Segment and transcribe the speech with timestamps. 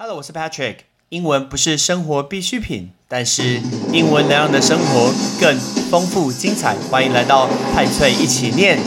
[0.00, 0.76] Hello，我是 Patrick。
[1.08, 3.60] 英文不是生活必需品，但是
[3.92, 5.58] 英文能让你的生活更
[5.90, 6.76] 丰富精彩。
[6.88, 8.78] 欢迎来到派翠一起念。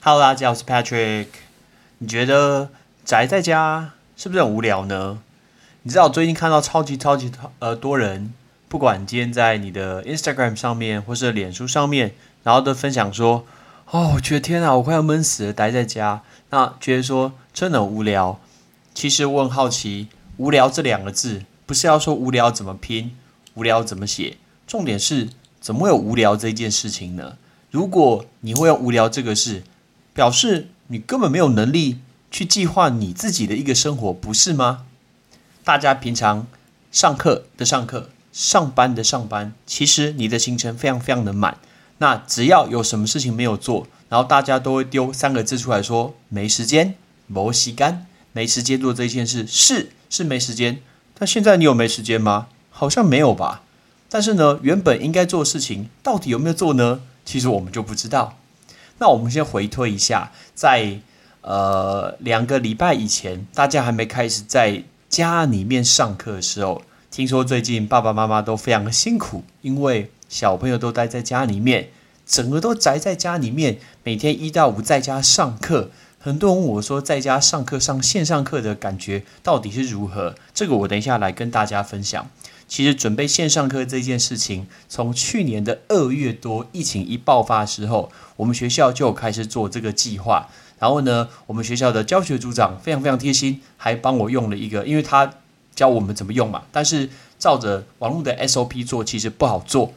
[0.00, 1.28] Hello，大家好，我是 Patrick。
[1.98, 2.70] 你觉得
[3.04, 5.20] 宅在家是不是很无聊呢？
[5.84, 7.30] 你知道我最近看到超级超级
[7.60, 8.34] 呃多人。
[8.68, 13.46] 不管今天在你的 Instagram 上面，或是脸书上面，然后都分享说
[13.90, 18.38] ：“哦，我觉得天啊，我快要闷死了，待在家。”那觉得说真的无聊。
[18.92, 23.16] 其实我很好奇，“无聊”这两个字，不是要说无聊怎么拼，
[23.54, 24.36] 无聊怎么写？
[24.66, 25.30] 重点是
[25.60, 27.38] 怎么会有无聊这件事情呢？
[27.70, 29.62] 如果你会用无聊这个事，
[30.12, 32.00] 表示你根本没有能力
[32.30, 34.84] 去计划你自己的一个生活，不是吗？
[35.64, 36.46] 大家平常
[36.92, 38.10] 上课的上课。
[38.32, 41.58] 上班的上班，其实你的行程非常非常的满。
[41.98, 46.94] 那只要有什么事情没有做，然后大家都会丢三个字出来说没时间，
[47.26, 50.80] 没洗干，没时间做这件事，是是没时间。
[51.18, 52.46] 但现在你有没时间吗？
[52.70, 53.62] 好像没有吧。
[54.08, 57.00] 但是呢，原本应该做的事情，到底有没有做呢？
[57.24, 58.38] 其实我们就不知道。
[58.98, 61.00] 那我们先回推一下，在
[61.40, 66.82] 呃两个礼拜以前，大家还没开始在家里面上课的时候。
[67.18, 71.88] 听说最近爸爸妈妈都非常的辛苦，因为小朋友都待在家里面，
[72.24, 75.90] 整个都宅在家里面，每天一到五在家上课。
[76.20, 80.36] 很多人问我说，在家上课上线上课的感觉到底是如何？
[80.54, 82.30] 这个我等一下来跟大家分享。
[82.68, 90.48] 其实准备线上课这件事情，从去年的二月多疫情一爆发的时候，我们学校就开始做这个计划。
[90.78, 95.28] 然后呢，我们学校的教学组长非常非常贴心，还帮我用了一个，因为他。
[95.78, 96.64] 教我们怎么用嘛？
[96.72, 99.94] 但是照着网络的 SOP 做，其实不好做，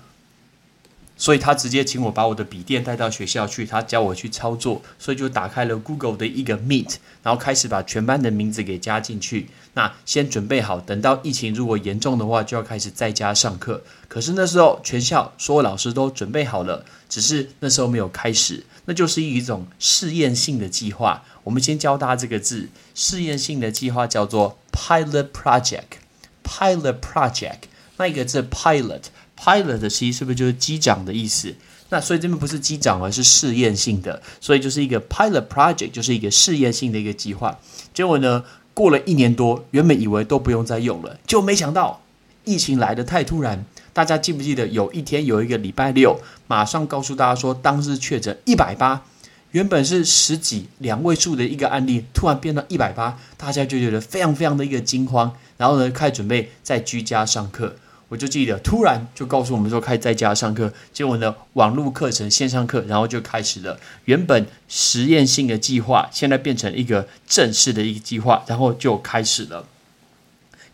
[1.17, 9.49] 所以他直接请我把我的笔电带到学校去，他教我去操作，所以就打开了 Google 的一个 Meet，然后开始把全班的名字给加进去。
[9.73, 13.81] 那先准备好，等到疫情如果严重的话，就要开始在家上课。
[14.07, 21.23] 可是那时候全校所有老师都准备好了，只是那时候没有开始，那就是一种试验性的计划。
[21.43, 25.99] 我们先教大家这个字，试验性的计划叫做 pilot project。
[26.43, 27.59] pilot project，
[27.95, 31.53] 那一个字 pilot，pilot 的其实是不是就是机长的意思？
[31.89, 37.57] 那所以这边不是机长，而是试验性的，所以就是一个 pilot project，就是一个试验性的一个计划。
[37.93, 38.43] 结果呢，
[38.73, 42.01] 过了一年多，原本以为都不用再用了，就没想到
[42.43, 43.63] 疫情来的太突然。
[43.93, 49.03] 大家记不记得有一天有一个礼拜六，马上告诉大家说，当日确诊一百八。
[49.51, 57.75] 原本是十几两位数的一个案例，突然变到一百八，大家就觉得非常非常的一个惊慌，然后呢，开始准备在居家上课。
[58.07, 60.73] 我就记得，突然就告诉我们说，开始在家上课。
[60.91, 63.79] 结果呢，网络课程线上课，然后就开始了。
[64.03, 69.65] 原本实验性的计划，现在变成一个正式的一个计划，然后就开始了。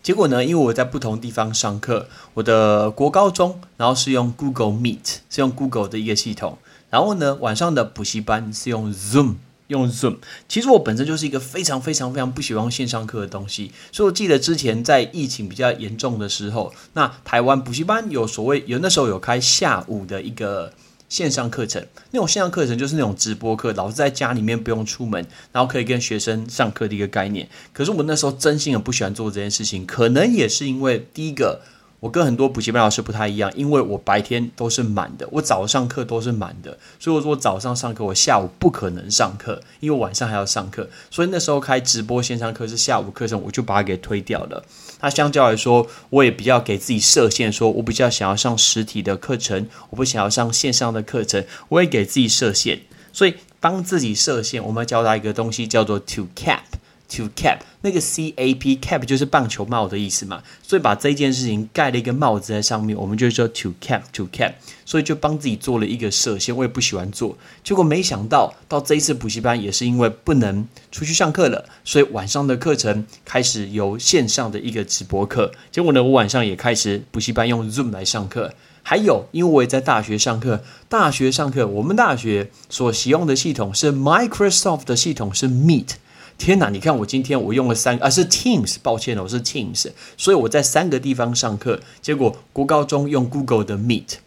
[0.02, 6.58] 结果呢，因为我在不同地方上课，我的国高中，然后是用 Google Meet，是用 Google 的一个系统。
[6.90, 9.36] 然后呢，晚上的补习班是用 Zoom，
[9.68, 10.18] 用 Zoom。
[10.48, 20.72] 其实我本身就是一个非常非常非常不喜欢线上课的东西，所以我记得之前在疫情比较严重的时候，那台湾补习班有所谓有那时候有开下午的一个
[21.10, 27.50] 线上课程，那种线上课程就是那种直播课，老师在家里面不用出门，然后可以跟学生上课的一个概念。
[27.74, 31.60] 可是我那时候真心很不喜欢做这件事情，可能也是因为第一个。
[32.00, 44.64] 我跟很多补习班老师不太一样，因为我白天都是满的，我早上课都是满的，所以我说我早上上课，我下午不可能上课，因为晚上还要上课，所以那时候开直播线上课是下午课程，我就把它给推掉了。
[45.02, 52.82] 那相较来说，我也比较给自己设限，说我比较想要上实体的课程，我不想要上线上的课程，我也给自己设限。
[53.12, 56.62] 所以帮自己设限，我们要教他一个东西，叫做 to cap。
[57.10, 64.52] To cap 那个 C A P cap 就是棒球帽的意思嘛，所以把这件事情盖了一个帽子在上面，我们就说 to cap to cap，
[64.86, 66.54] 所以就帮自己做了一个设限。
[66.54, 75.54] 我也不喜欢做，结果没想到到这一次补习班也是因为不能出去上课了，所以晚上的课程开始由线上的一个直播课。
[75.72, 78.54] 结果呢，我晚上也开始补习班用 Zoom 来上课。
[78.84, 85.92] 还有，因为我也在大学上课，大学上课我们大学所使用的系统是 Microsoft 的系统是 Meet。
[86.38, 86.70] 天哪！
[86.70, 91.82] 你看我今天我用了三啊是 Teams，抱歉了，我是 Teams，所以我在三个地方上课。
[92.02, 94.18] 结果国高中用 Google 的 Meet，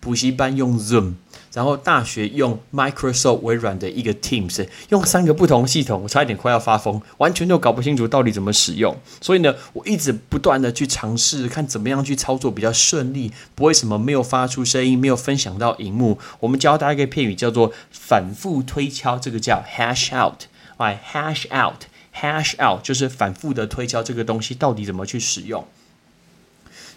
[0.00, 1.14] 补习班用 Zoom，
[1.54, 8.94] 然后大学用 Microsoft 微软的一个 Teams，用三个不同系统，我差一点快要发疯，完全都搞不清楚到底怎么使用。
[9.20, 16.18] 所以呢，我一直不断的去尝试，看怎么样去操作比较顺利，不会什么没有发出声音，没有分享到荧幕。
[16.40, 20.42] 我们教大家一个片语叫做反复推敲，这个叫 Hash Out，
[20.80, 25.66] 哎，Hash Out，Hash Out 就是反复的推敲这个东西到底怎么去使用。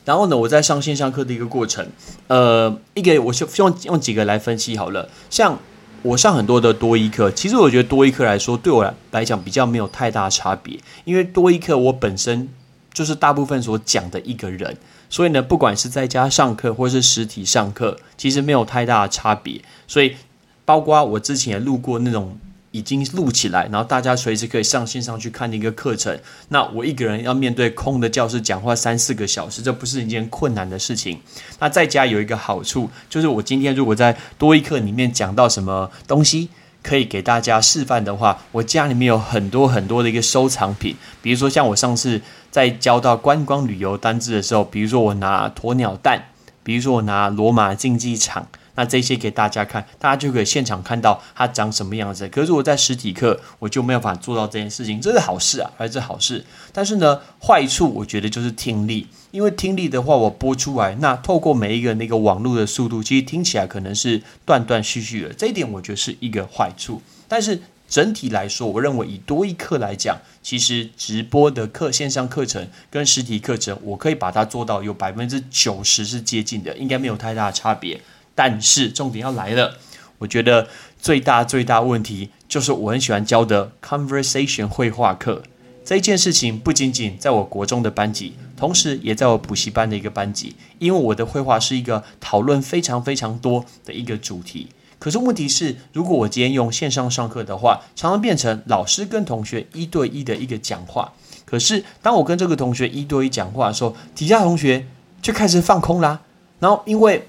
[0.06, 1.86] 然后呢，我在上线上课的一个过程，
[2.28, 5.10] 呃，一个我就用用几个来分析好了。
[5.30, 5.60] 像
[6.02, 12.48] 我上很多的多一课，其实我觉得多一课来说，对我来讲比较没有太大差别，因为多一课我本身
[12.94, 14.78] 就是大部分所讲的一个人，
[15.10, 19.62] 所以呢，不管是在家上课或是实体上课，其实没有太大的差别。
[19.90, 20.16] 所以，
[20.64, 22.38] 包括我之前也录过那种。
[22.74, 26.20] 已经录起来，然后大家随时可以上线上去看的一个课程。
[26.50, 31.20] 那我一个人要面对空的教室讲话三四个小时，这不是一件困难的事情。
[31.60, 36.50] 那在家有一个好处，就是我今天如果在多一课里面讲到什么东西，
[36.82, 40.96] 可以给大家示范的话，我家里面有很多很多的一个收藏品。
[41.22, 42.20] 比如说像我上次
[42.50, 46.24] 在教到观光旅游单字的时候，比如说我拿鸵鸟蛋，
[46.64, 48.48] 比如说我拿罗马竞技场。
[48.76, 52.28] 那这些给大家看，大家就可以现场看到它长什么样子。
[52.30, 56.44] 可是我在实体课，我就没有办法做到这件事情，这是好事啊，还是好事？
[56.72, 67.02] 但是呢，坏处我觉得就是听力，因为听力的话，我播出来，那透过每一个那个网络的速度，其实听起来可能是断断续续的，这一点我觉得是一个坏处。
[67.28, 78.02] 但是整体来说，我认为以多一课来讲，其实直播的课线上课程跟实体课程，我可以把它做到有百分之九十是接近的，应该没有太大的差别。
[78.36, 79.78] 但是重点要来了，
[80.18, 80.68] 我觉得
[81.00, 85.44] 最大最大问题就是我很喜欢教的 conversation 绘画课
[85.86, 94.70] 这一件事情，不仅仅在我国中的班级，同时也在我补习班的一个班级，因为我的绘画是一个讨论非常非常多的一个主题。
[94.98, 101.12] 可是问题是，如果我今天用线上上课的话，常常变成老师跟同学一对一的一个讲话。
[101.46, 104.88] 可是当我跟这个同学一对一讲话的时候，底下同学
[105.22, 106.22] 就开始放空啦，
[106.60, 107.28] 然后因为。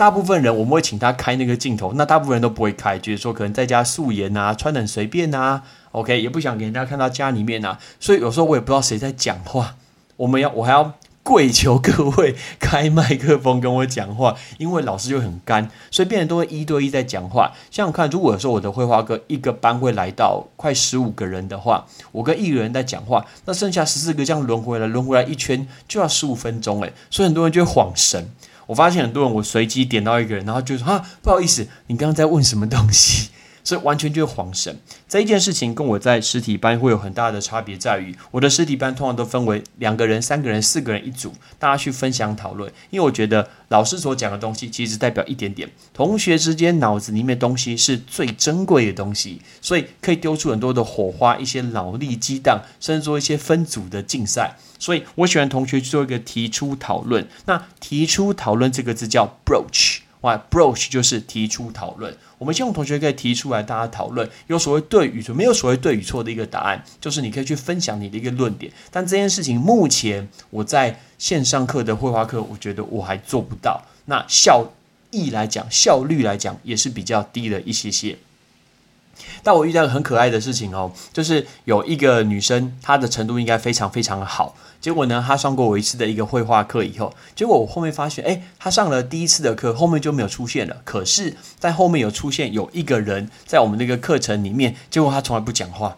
[0.00, 5.62] 大部分人我们会请他开那个镜头，那大部分人都不会开，就是说可能在家素颜啊，穿的很随便啊
[5.92, 9.76] ，OK，也不想给人家看到家里面啊，所以有时候我也不知道谁在讲话，
[10.16, 17.52] 我们要我还要跪求各位开麦克风跟我讲话，因为老师就很干，所以变人都会一对一在讲话。
[17.70, 28.30] 像我看，如果说我的绘画课一个班会来到快十五个人的话，我跟一个人在讲话，那剩下十四个这样轮回来轮回来一圈就要十五分钟诶，所以很多人就会恍神。
[28.70, 33.30] 我发现很多人，我随机点到一个人，然后就说：“啊，不好意思，你刚刚在问什么东西？”
[33.62, 34.78] 所以完全就是恍神。
[35.08, 42.72] 这一件事情跟我在实体班会有很大的差别，在于我的实体班通常都分为两个人、三个人、四个人一组，大家去分享讨论。
[42.90, 54.56] 因为我觉得老师所讲的东西其实代表一点点，同学之间脑子里面东西是最珍贵的东西，所以可以丢出很多的火花，一些脑力激荡，甚至做一些分组的竞赛。
[54.78, 57.28] 所以我喜欢同学去做一个提出讨论。
[57.44, 62.14] 那提出讨论这个字叫 broach，哇，broach 就是提出讨论。
[62.36, 68.70] 我们希望同学可以提出来，大家讨论，有所谓对与错，没有所谓对与错的一个答案，就是你可以去分享你的一个论点。
[68.90, 73.82] 但这件事情目前我在线上课的绘画课，我觉得我还做不到。
[74.06, 74.66] 那效
[75.10, 78.16] 益来讲，效率来讲也是比较低的一些些。
[79.42, 84.56] 但我遇到很可爱的事情哦，就是有一个女生，她的程度应该非常非常的好。
[84.80, 90.78] 结果呢，他上过我一次的一个绘画课以后，结果我后面发现，哎，他上了第一次的课，后面就没有出现了。
[90.84, 95.96] 可是，在后面有出现有一个人在我们那个课程里面，结果他从来不讲话。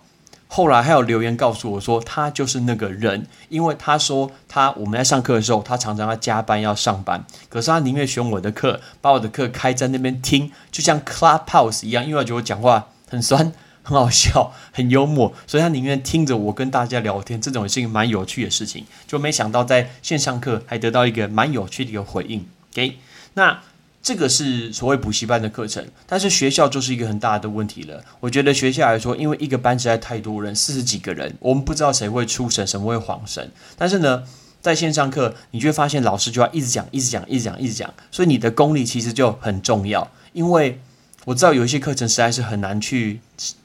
[0.49, 12.89] 后来还有留言告诉我说，他就是那个人，因为他说他我们在上课的时候，他常常要加班要上班，可是他宁愿选我的课，把我的课开在那边听，就像 Clubhouse 一样，因为我觉得我讲话。
[13.13, 18.85] 很酸，很好笑， 很幽默，所以他宁愿听着我跟大家聊天，这种是一个蛮有趣的事情。
[19.07, 22.47] 就没想到在线上课还得到一个蛮有趣的一个回应。
[22.73, 22.99] OK，
[23.35, 23.61] 那
[24.03, 28.03] 这个是所谓补习班的课程，但是学校就是一个很大的问题了。
[28.21, 33.51] 我觉得学校来说，因为一个班实在太多人，四十几个人，我们不知道谁会出神，什么会晃神。
[33.77, 34.25] 但是呢，
[34.61, 40.81] 在线上课，你就会发现老师就要一直讲，一直讲，一直讲，一直讲，所以你的功力其实就很重要，因为。
[41.25, 43.21] 我知道有一些课程实在是很难去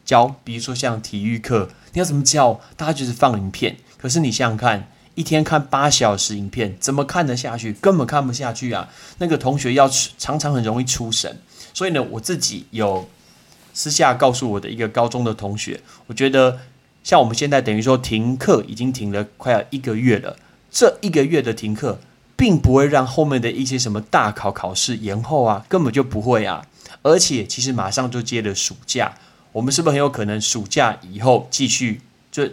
[0.05, 2.59] 教，比如说像体育课，你要怎么教？
[2.75, 7.73] 大家就是放影片，可是你想想看，一天看八小时影片，怎么看得下去？
[7.73, 8.87] 根本看不下去啊！
[9.17, 11.39] 那个同学要常常很容易出神，
[11.73, 13.09] 所以呢，我自己有
[13.73, 16.59] 私下告诉我的一个高中的同学，我觉得
[17.03, 20.37] 像我们现在等于说停课已经停了快要一个月了，
[20.69, 21.99] 这一个月的停课。
[22.39, 26.63] 并不会让后面的一些什么大考考试延后啊，根本就不会啊。
[27.01, 29.13] 而且其实马上就接了暑假，
[29.51, 32.01] 我们是不是很有可能暑假以后继续
[32.31, 32.47] 就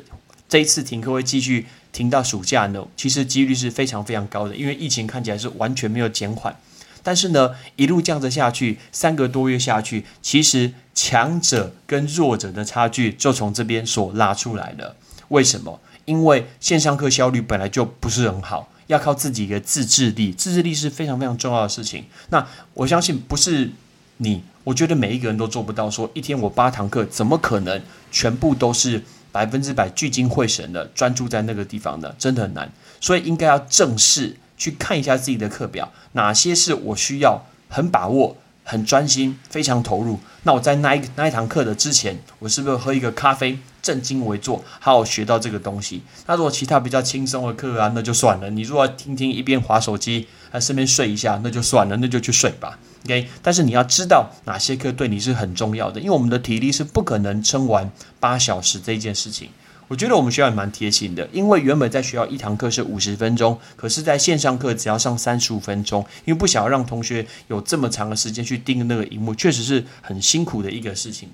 [0.49, 2.87] 这一次停课会继续停到暑假呢？
[2.97, 6.55] 其实几率是非常非常高的，因为疫情看起来是完全没有减缓。
[7.03, 14.97] 但是呢，一路降着下去，三个多月下去，其实强者跟弱者的差距就从这边所拉出来了。
[15.29, 15.81] 为什么？
[16.07, 22.05] 因为线上课效率本来就不是很好，要靠自己的自制力，自制力是非常非常重要的事情。
[22.31, 23.71] 那我相信不是
[24.18, 25.90] 你，我觉得每一个人都做不到。
[25.90, 27.80] 说一天我八堂课，怎么可能
[28.11, 29.02] 全部都是
[29.33, 32.14] 百分之百聚精会神的专注在那个地方呢？
[32.18, 32.73] 真的很难。
[33.00, 34.37] 所以应该要正视。
[34.56, 40.21] 去看一下自己的课表，哪些是我需要很把握、很专心、非常投入？
[40.44, 46.02] 那我在那一那一堂课的之前，我是不是喝一个咖啡，正襟危坐，好好学到这个东西？
[46.28, 48.49] 那如果其他比较轻松的课啊，那就算了。
[48.50, 52.78] 你如果听听一边划手机，还顺便睡一下，那就算了，那就去睡吧。
[53.05, 59.51] OK，但是你要知道哪些课对你是很重要的，因为我们的体力是不可能撑完八小时这件事情。
[59.89, 71.29] 我觉得我们学校也蛮贴心的，因为原本在学校一堂课是五十分钟，可是在线上课只要上三十五分钟，因为不想要让同学有这么长的时间去盯那个荧幕，确实是很辛苦的一个事情。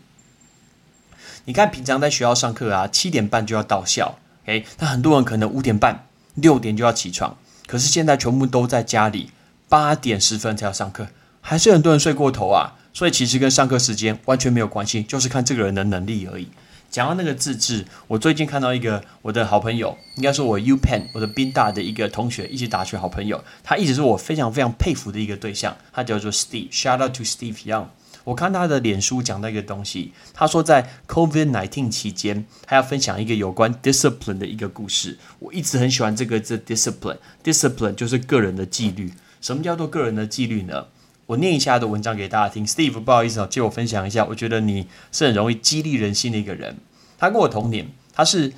[1.45, 7.37] 你看平常在学校上课啊，七点半就要到校，诶，那很多人可能五点半、六点就要起床，
[7.69, 9.31] 可是现在全部都在家里，
[9.69, 11.07] 八点十分才要上课，
[11.41, 16.49] 还是很多人睡过头啊，所以其实跟上课时间完全没有关系，就是看这个人的能力而已。
[16.91, 27.87] 讲到那个自制，我最近看到一个我的好朋友，应该说我 U Pen 我的宾大的一个同学，一起打球好朋友，他一直是我非常非常佩服的一个对象，他叫做 Steve，Shout out to Steve Young。
[28.25, 35.17] 我看他的脸书讲到一个东西，他说在 COVID nineteen 期间，他要分享一个有关 discipline 的一个故事。
[35.39, 39.13] 我一直很喜欢这个字 discipline，discipline 就是个人的纪律。
[39.41, 40.87] 什么叫做个人的纪律呢？
[41.31, 44.25] 我念一下的文章给大家听，Steve，不好意思哦，借我分享一下。
[44.25, 46.77] 我觉得你是很容易激励人心的一个人。
[47.19, 48.53] 他跟我同年，他是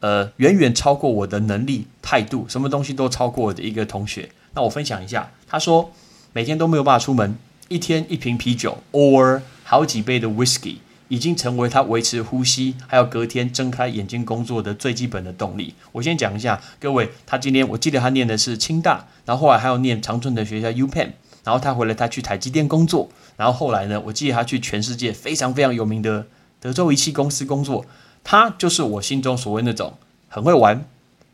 [0.00, 4.28] 呃远远超过我的能力、态度，什么东西都超过我的一个同学。
[4.54, 5.92] 那我分享一下，他说
[6.32, 15.74] 每天都没有办法出门，一天一瓶啤酒，or 好几杯的 whisky，已经成为他维持呼吸，还有隔天睁开眼睛工作的最基本的动力。
[15.92, 21.12] 我先讲一下，各位，他今天我记得他念的是清大，然后后来还有念长春的学校 U Penn。
[21.46, 23.08] 然后他回来，他去台积电工作。
[23.36, 26.26] 然后后来呢，我记得他去全世界非常非常有名的
[26.58, 27.86] 德州仪器公司工作。
[28.24, 29.94] 他就是我心中所谓那种
[30.28, 30.84] 很会玩、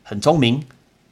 [0.03, 0.63] 很聪明、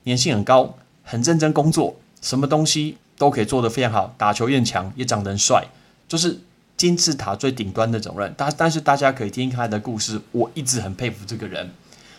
[0.03, 5.65] 年薪很高、很认真工作，什么东西都可以做得非常好，打球也强，也长得很帅，
[6.07, 6.39] 就是
[6.77, 8.31] 金字塔最顶端那种人。
[8.37, 11.71] 但但是大家可以听他的故事，我一直很佩服这个人。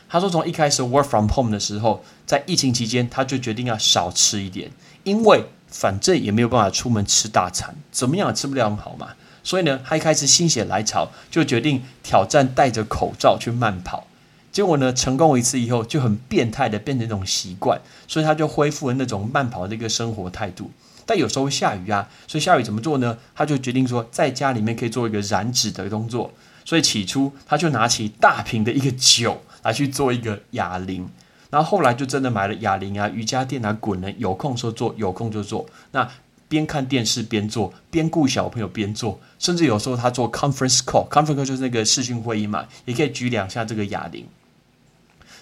[0.08, 4.68] 他说从一开始 work from home 的时候，在疫情期间，他就决定要少吃一点，
[5.04, 5.44] 因为。
[5.72, 9.08] 反正也没有办法出门吃大餐，怎么样也吃不了很好嘛。
[9.42, 14.06] 所以呢，他一开始心血来潮，就决定挑战戴着口罩去慢跑。
[14.52, 20.70] 结果呢，成功一次以后，就很变态的变成一种习惯，所以他就恢复了那种慢跑的一个生活态度。
[21.04, 23.18] 但有时候下雨啊，所以下雨怎么做呢？
[23.34, 26.30] 他就决定说，在家里面可以做一个燃脂的动作。
[26.64, 31.08] 所以起初他就拿起大瓶的一个酒来去做一个哑铃。
[31.52, 35.66] 然后后来就真的买了哑铃啊、瑜伽垫啊、滚轮，有空就做，有空就做。
[35.90, 36.10] 那
[36.48, 44.26] 边看电视边做，边顾小朋友边做，甚至有时候他做 conference call，conference call 就是那个视讯会议嘛，也可以举两下这个哑铃。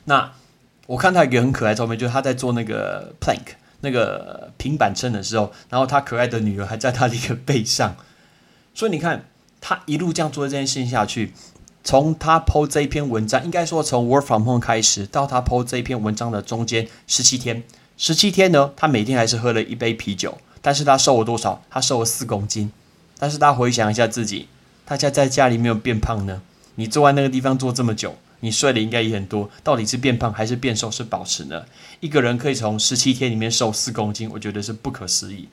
[0.07, 0.33] 那
[0.89, 7.95] 我看他一个很可爱照片，就是他在做那个 plank 那个平板撑的时候，然后他可爱的女儿还在他的一个背上，
[8.75, 9.27] 所以你看
[9.61, 11.33] 他一路这样做这件事情下去。
[11.91, 17.65] 从他 PO 这一篇文章，应该说从 Work from Home 开始到他 PO 这一篇文章的中间十七天，
[17.97, 21.65] 十七天呢，他每天还是喝了一杯啤酒，但是他瘦了多少？
[21.69, 22.71] 他瘦了四公斤。
[23.19, 24.47] 但是他回想一下自己，
[24.85, 26.43] 大家在家里没有变胖呢？
[26.77, 31.65] 你坐在那个地方坐这么久，你睡的应该也很多，到底是变胖还是变瘦是保持呢？
[31.99, 35.49] 一个人可以从十七天里面瘦四公斤，我觉得是不可思议。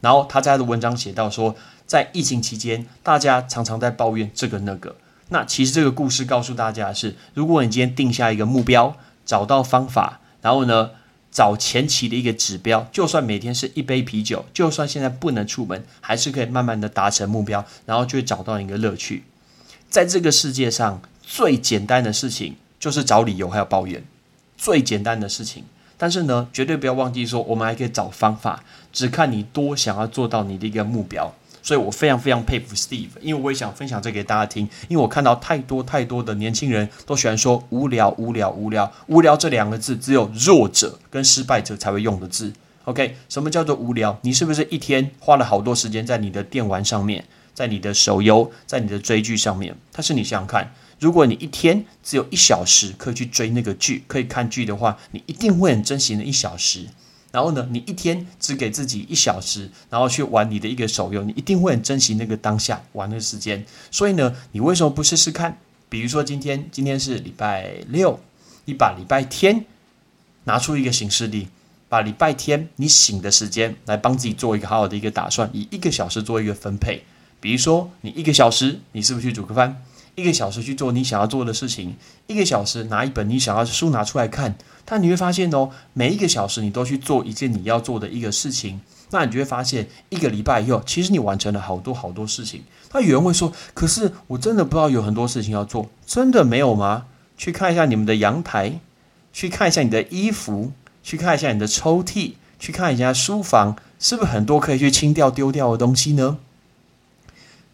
[0.00, 4.94] 然后他在他的文章写到说，在疫情期间，大家常常在抱怨这个那个。
[5.30, 10.90] 那其实这个故事告诉大家的是，如果你今天定下一个目标，找到方法，然后呢，
[11.30, 19.22] 找前期的一个指标，就算每天是一杯啤酒，就算现在不能出门，还是可以慢慢的达成目标，然后就会找到一个乐趣。
[19.88, 24.04] 在这个世界上最简单的事情就是找理由还有抱怨，
[24.56, 25.64] 最简单的事情。
[25.96, 31.32] 但是呢，绝对不要忘记说，我们还可以找方法，只看你多想要做到你的一个目标。
[31.62, 34.68] 所以我非常非常佩服 Steve，因为我也想分享这给大家听。
[34.88, 42.52] 因为我看到太多太多的年轻人都喜欢说无聊、无聊、无聊、无聊这两个字，只有弱者跟失败者才会用的字。
[42.84, 44.18] OK，什么叫做无聊？
[44.22, 49.76] 你是不是一天花了好多时间在你的电玩上面，在你的手游，在你的追剧上面？
[49.92, 56.86] 但是你想想看，如果你一天只有一小时可以去追那个剧，可以看剧的话，你一定会很珍惜那一小时。
[57.32, 63.64] 然后呢，你一天只给自己一小时，然后去玩你的一个手游，你一定会很珍惜那个当下玩的时间。
[63.90, 65.58] 所以呢，你为什么不试试看？
[65.88, 68.18] 比如说今天，今天是礼拜六，
[68.64, 69.64] 你把礼拜天
[70.44, 71.48] 拿出一个形式力，
[71.88, 77.04] 把礼拜天你醒的时间来帮自己做一个好好的一个打算，以一个小时做一个分配。
[77.40, 79.82] 比如说，你一个小时，你是不是去煮个饭？
[80.14, 84.56] 一个小时去做你想要做的事情，一个小时拿一本你想要的书拿出来看。
[84.84, 92.64] 但你会发现哦，每一个小时你都去做一件你要做的一个事情，那你就会发现一个礼拜以后，其实你完成了好多好多事情。
[92.92, 97.06] 那有人会说，可是我真的不知道有很多事情要做，真的没有吗？
[97.36, 98.80] 去看一下你们的阳台，
[99.32, 106.38] 去看一下你的衣服，去看一下你的抽屉，去看一下书房，是不是很多可以去清掉丢掉的东西呢？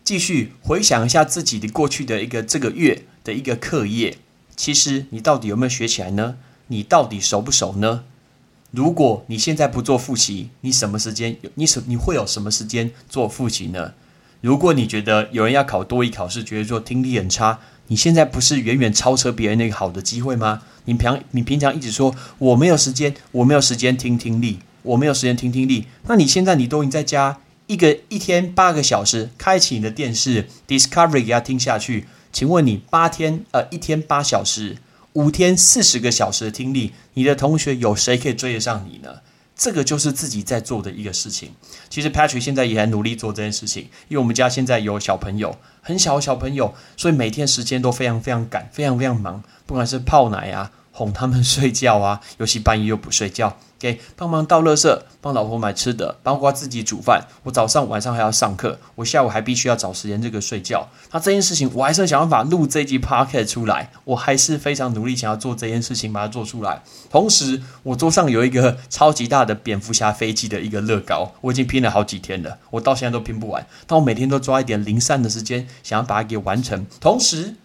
[0.06, 4.18] 继续回想一下自己的过去的一个这个月的一个课业，
[4.54, 6.36] 其实你到底有没有学起来呢？
[6.68, 8.04] 你到底熟不熟呢？
[8.70, 11.50] 如果你现在不做复习，你什么时间有？
[11.56, 13.94] 你什你会有什么时间做复习呢？
[14.40, 17.58] 如果你觉得有人要考多一考试，觉得说听力很差，
[17.88, 20.62] 你现在不是远远超车别人那个好的机会吗？
[20.84, 27.38] 你平你平常一直说我没有时间，我没有时间听听力，我没有时间听听力，那你现在你都已经在家。
[27.66, 32.06] 一个一天八个小时，开启你的电视，Discovery 给他听下去。
[32.32, 34.76] 请问你八天呃一天八小时，
[35.14, 39.20] 五天四十个小时的听力，你的同学有谁可以追得上你呢？
[39.56, 41.52] 这个就是自己在做的一个事情。
[41.88, 50.70] 其实 Patrick 现在也很努力做这件事情，因为我们家现在有小朋友，很小的小朋友，所以每天时间都非常非常赶，非常非常忙，不管是泡奶啊。
[50.96, 53.58] 哄他们睡觉啊， 尤其半夜又不睡觉。
[53.78, 57.26] 给帮忙倒垃圾，帮老婆买吃的，包括自己煮饭。
[57.42, 60.88] 我早上晚上还要上课，我下午还必须要找时间这个睡觉。
[61.12, 63.90] 那这件事情，我还是想办法录这集 podcast 出来。
[64.04, 66.82] 我还是非常努力想要做这件事情，把它做出来。
[67.10, 73.66] 同时，我桌上有一个超级大的蝙蝠侠飞机的一个乐高，我已经拼了好几天了，我到现在都拼不完。
[73.86, 76.86] 但我每天都抓一点零散的时间，想要把它给完成。
[76.98, 77.56] 同时，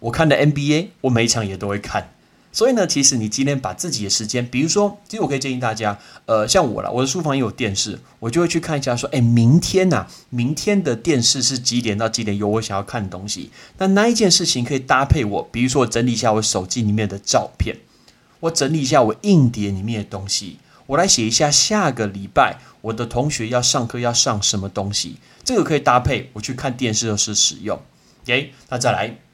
[0.00, 2.10] 我看的 NBA，我每一场也都会看。
[2.52, 17.76] 所以呢，其实你今天把自己的时间，比如说，其实我可以建议大家，呃，像我了，我的书房也有电视，我就会去看一下，说，哎，明天呐，明天的电视是几点到几点有我想要看的东西，那那一件事情可以搭配我，比如说我整理一下我手机里面的照片，
[18.40, 27.80] 我整理一下我硬碟里面的东西，我来写一下下个礼拜我的同学要上课要上什么东西，这个可以搭配我去看电视的时候使用。
[28.24, 29.29] OK，那再来。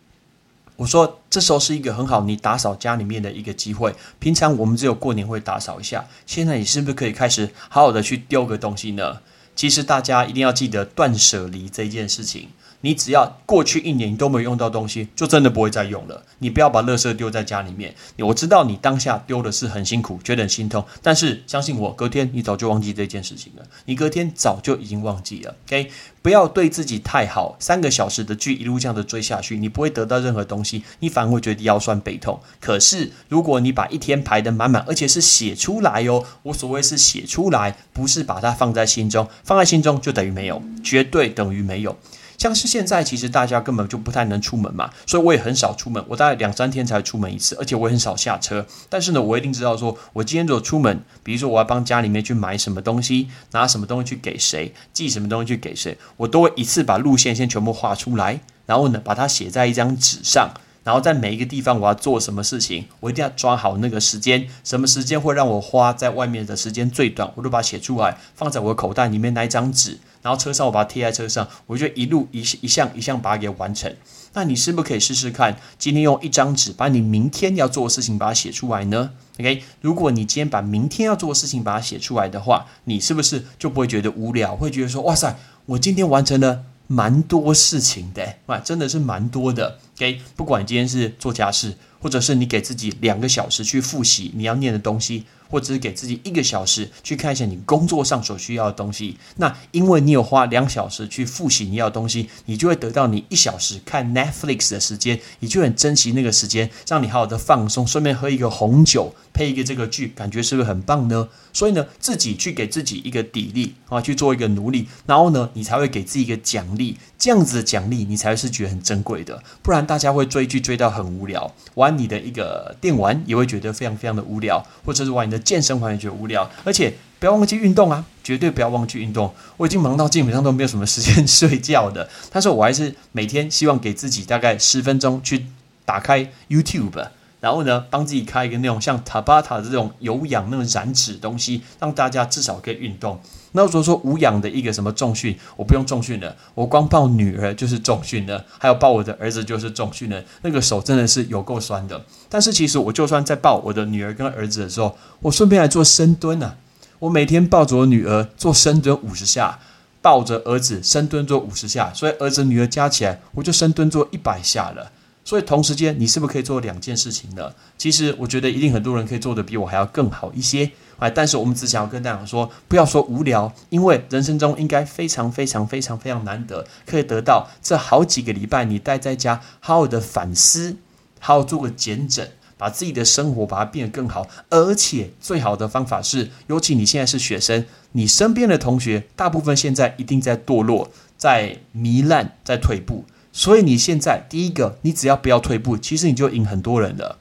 [0.77, 3.95] 我说，这时候是一个很好你打扫家里面的一个机会。
[4.19, 9.19] 平常我们只有过年会打扫一下，现在你是不是可以开始好好的去丢个东西呢？
[9.55, 12.51] 其实大家一定要记得断舍离这件事情。
[12.81, 16.23] 你只要过去一年你都没有用到东西，就真的不会再用了。
[16.39, 17.95] 你不要把垃圾丢在家里面。
[18.19, 23.65] 我知道你当下丢的是很辛苦，觉得很心痛，但是相信我，隔天你早就忘记这件事情了。
[23.87, 25.55] 你隔天早就已经忘记了。
[25.67, 25.91] OK，
[26.23, 27.57] 不要对自己太好。
[27.59, 32.41] 三个小时的剧一路这样的追下去，你不会得到任何东西，你反而会觉得腰酸背痛。
[32.61, 41.97] 可是如果你把一天排得满满，而且是写出来哦，我所谓是写出来，不是把它放在心中，放在心中就等于没有，绝对等于没有。
[42.39, 46.03] 像是现在，其实大家根本就不太能出门嘛，所以我也很少出门。
[46.09, 48.67] 我大概两三天才出门一次，而且我也很少下车。
[48.89, 60.51] 但是呢，我一定知道说，我今天如果出门，比如说我要帮家里面去买什么东西，拿什么东西去给谁，寄什么东西去给谁，我都会一次把路线先全部画出来，然后呢，把它写在一张纸上。
[60.85, 69.99] 然后在每一个地方我要做什么事情，我一定要抓好那个时间，什么时间会让我花在外面的时间最短，我都把它写出来，放在我的口袋里面那一张纸。
[70.27, 73.95] 然后车上我把它贴在车上，我就一路一一项一项把它给完成。
[74.33, 86.65] 那你是不是可以试试看，今天用一张纸把你明天要做的事情把它写出来呢？OK，如果你今天把明天要做的事情把它写出来的话，你是不是就不会觉得无聊，会觉得说哇塞，我今天完成了。
[86.89, 89.81] 蛮多事情的，哇，真的是蛮多的。
[89.97, 95.25] OK，不管今天是做家事，或者是你给自己两个小时去复习你要念的东西。
[95.51, 111.29] 或者是给自己一个小时去看一下你工作上所需要的东西，那因为你有花两小时去复习你要的东西，你就会得到你一小时看 Netflix 的时间，你就很珍惜那个时间，让你好好的放松，顺便喝一个红酒，配一个这个剧，感觉是不是很棒呢？
[111.53, 125.37] 所以呢，自己去给自己一个砥砺啊，去做一个努力，然后呢，你才会给自己一个奖励，这样子的奖励你才会是觉得很珍贵的，不然大家会追剧追到很无聊，玩你的一个电玩也会觉得非常非常的无聊，或者是玩你的。
[125.37, 129.35] 健身环也觉得无聊，而且不要忘记运动啊，绝对不要忘记运动。
[129.57, 135.47] 我已经忙到基本上都没有什么时间睡觉的，但是我还是每天希望给自己大概十分钟去
[135.85, 137.09] 打开 YouTube。
[137.47, 143.21] 然后呢，帮自己开一个那种像塔巴塔的这种有氧那种燃脂东西，让大家至少可以运动。
[143.53, 152.05] 那如果说无氧的一个什么重训，我不用重训了，我光抱女儿就是重训了，还有抱我的儿子就是重训了，那个手真的是有够酸的。
[152.29, 156.57] 但是其实我就算在抱我的女儿跟儿子的时候，我顺便来做深蹲啊，
[156.99, 159.61] 我每天抱着我女儿做深蹲五十下，
[160.03, 164.91] 抱着儿子深蹲做五十下，所以儿子女儿加起来我就深蹲做一百下了。
[165.27, 167.53] 所以同时间，你是不是可以做两件事情呢？
[167.77, 170.71] 其实我觉得一定很多人可以做的比我还要更好一些。
[170.99, 180.77] 哎，但是我们只想要跟大家说，不要说无聊，因为人生中应该非常非常非常非常难得，可以得到这好几个礼拜你待在家，好好的反思，
[181.19, 182.25] 好好做个检整，
[182.57, 184.29] 把自己的生活把它变得更好。
[184.49, 193.05] 而且最好的方法是，尤其你现在是学生，你身边的同学大部分现在一定在堕落，在糜烂，在退步。
[193.37, 197.19] 所以你现在第一个，你只要不要退步，其实你就赢很多人了。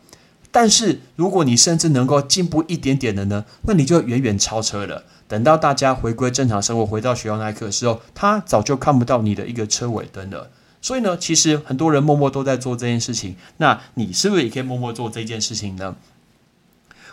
[0.49, 5.03] 但是如果你甚至能够进步一点点的呢，那你就远远超车了。
[5.27, 10.49] 等到大家回归正常生活，回到学校那一刻的时候，他早就看不到你的一个车尾灯了。
[10.81, 13.35] 所以呢，其实很多人默默都在做这件事情。
[13.57, 15.97] 那你是不是也可以默默做这件事情呢？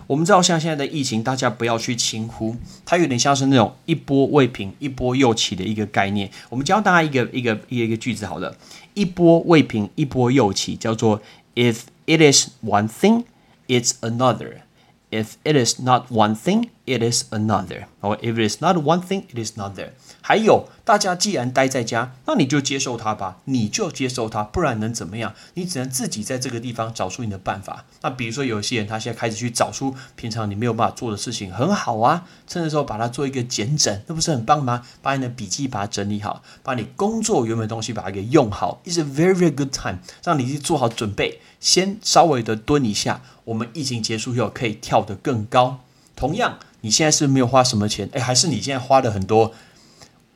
[0.09, 6.29] 我们知道，像现在的疫情，大家不要去轻忽，它有点像是那种一波未平一波又起的一个概念。
[6.49, 8.57] 我们教大家一个一个一个句子，好了，
[8.94, 11.22] 一波未平一波又起，叫做
[11.56, 13.26] If it is one thing,
[13.68, 14.62] it's another.
[15.10, 17.87] If it is not one thing, it is another.
[18.01, 19.91] Or if it is not one thing, it is another.
[20.21, 25.35] 还有，大家既然待在家，那你就接受它吧，你就接受它，不然能怎么样？
[25.55, 27.85] 你只能自己在这个地方找出你的办法。
[28.03, 34.83] 那比如说，有些人他现在开始去找出平常你没有办法做的事情，很好啊，趁的时候把它做一个简整，那不是很棒吗？
[35.01, 45.81] 把你的笔记把它整理好，把你工作原本的东西把它给用好，is a very very good time，让你去做好准备，先稍微的蹲一下，我们疫情结束以后可以跳得更高。
[46.15, 49.53] 同样，你现在是没有花什么钱，哎，还是你现在花了很多？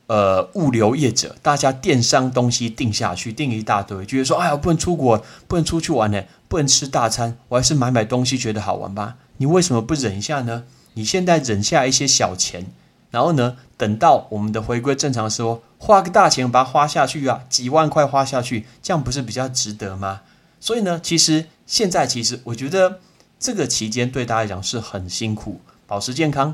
[0.07, 9.17] 呃，物流业者，大家电商东西定下去，定一大堆，觉得说，哎呀，不能出国，不能出去玩呢，不能吃大餐，我还是买买东西觉得好玩吧？
[9.35, 10.63] 你为什么不忍一下呢？
[10.93, 12.67] 你现在忍下一些小钱，
[13.11, 20.21] 然后呢，等到我们的回归正常的时候，花个大钱把它花下去啊，几万块花下去，这样不是比较值得吗？
[20.61, 23.01] 所以呢，其实现在其实我觉得
[23.37, 26.53] 这个期间对大家来讲是很辛苦，保持健康。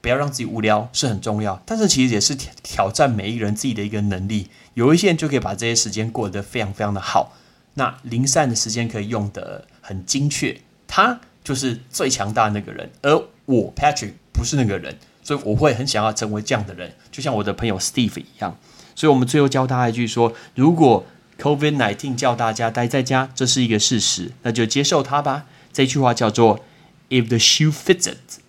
[0.00, 4.48] 不要让自己无聊是很重要，但是其实也是挑挑战每一个人自己的一个能力。
[4.74, 7.32] 有一些人就可以把这些时间过得非常非常的好，
[7.74, 12.88] 那零散的时间可以用得很精确，他就是最强大的那个人。
[13.02, 18.56] 而我 Patrick 不是那个人，所以我会很想要成为这样的人，就像我的朋友 Steve 一样。
[18.94, 21.04] 所以，我们最后教大家一句说：如果
[21.40, 25.46] COVID nineteen 叫大家待在家，这是一个事实，那就接受它吧。
[25.72, 26.60] 这句话叫做
[27.08, 28.40] ：If the shoe fits it,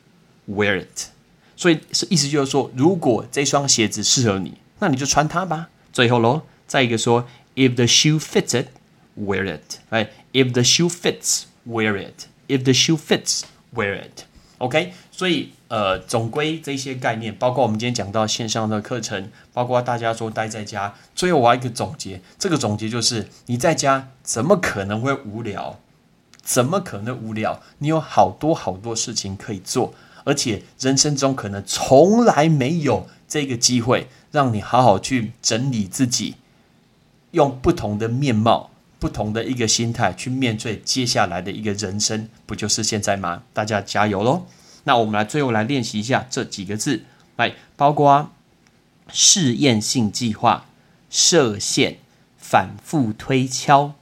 [0.47, 1.07] wear it。
[1.55, 5.69] 所以是意思就是说，如果这双鞋子适合你，那你就穿它吧。
[5.91, 8.67] 最后喽，再一个说，If the shoe fits it,
[9.19, 9.79] wear it。
[9.89, 12.27] 哎，If the shoe fits, wear it。
[12.47, 13.41] If the shoe fits,
[13.73, 14.25] wear it。
[14.59, 22.21] OK，所以呃，总归这些概念，包括我们今天讲到线上的课程，包括大家说待在家，最后我要一个总结。
[22.39, 25.79] 这个总结就是，你在家怎么可能会无聊？
[26.41, 27.61] 怎么可能无聊？
[27.79, 29.93] 你有好多好多事情可以做。
[30.27, 36.35] 而且人生中可能从来没有这个机会，让你好好去整理自己，
[37.31, 43.43] 用不同的面貌、不同的一个心态去面对接下来的一个人生，不就是现在吗？
[43.53, 44.45] 大家加油喽！
[44.83, 47.03] 那我们来最后来练习一下这几个字，
[47.37, 48.31] 来，包括
[49.09, 50.65] 试验性计划、
[51.09, 51.99] 设限、
[52.37, 53.93] 反复推敲、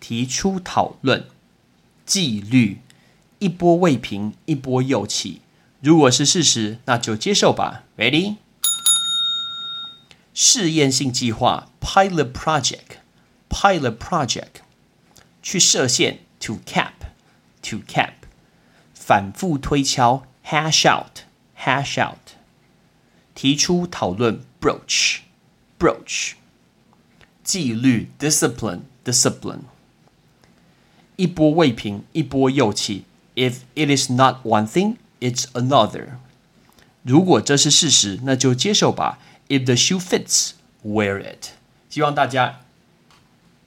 [0.00, 1.28] 提出讨论、
[2.04, 2.80] 纪律、
[3.38, 5.42] 一波未平一波又起。
[5.83, 7.83] 如果是事实，那就接受吧。
[7.97, 8.35] Ready？
[10.33, 14.61] 试验性计划 （pilot project），pilot project，
[15.41, 18.13] 去设限 （to cap），to cap，
[18.93, 22.35] 反复推敲 （hash out），hash out，
[23.33, 26.33] 提出讨论 （broach），broach，
[27.43, 29.61] 纪律 （discipline），discipline，
[31.15, 33.05] 一波未平一波又起。
[33.35, 34.95] If it is not one thing。
[35.20, 36.06] It's another。
[37.02, 39.18] 如果这是事实，那就接受吧。
[39.48, 40.52] If the shoe fits,
[40.84, 41.48] wear it。
[41.90, 42.60] 希望大家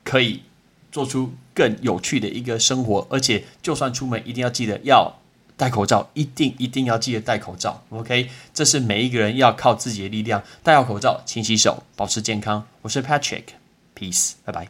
[0.03, 0.43] 可以
[0.91, 5.19] 做出更有趣的一个生活，而且就算出门，一定要记得要
[5.55, 7.83] 戴口罩，一定一定要记得戴口罩。
[7.89, 10.43] OK，这是每一个人要靠自己的力量。
[10.63, 12.67] 戴好口罩，勤洗手，保持健康。
[12.81, 14.67] 我是 Patrick，Peace，拜拜。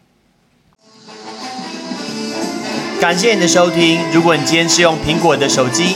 [2.99, 4.11] 感谢你的收听。
[4.11, 5.95] 如果你今天是用苹果的手机，